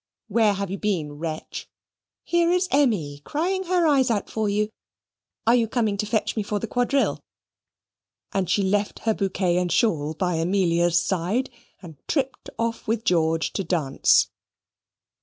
Where 0.29 0.53
have 0.53 0.71
you 0.71 0.79
been, 0.79 1.19
wretch? 1.19 1.67
Here 2.23 2.49
is 2.49 2.67
Emmy 2.71 3.19
crying 3.23 3.65
her 3.65 3.85
eyes 3.85 4.09
out 4.09 4.31
for 4.31 4.49
you. 4.49 4.71
Are 5.45 5.53
you 5.53 5.67
coming 5.67 5.95
to 5.97 6.07
fetch 6.07 6.35
me 6.35 6.41
for 6.41 6.57
the 6.57 6.65
quadrille?" 6.65 7.19
And 8.33 8.49
she 8.49 8.63
left 8.63 8.97
her 9.05 9.13
bouquet 9.13 9.57
and 9.57 9.71
shawl 9.71 10.15
by 10.15 10.37
Amelia's 10.37 10.97
side, 10.99 11.51
and 11.83 11.97
tripped 12.07 12.49
off 12.57 12.87
with 12.87 13.03
George 13.03 13.53
to 13.53 13.63
dance. 13.63 14.31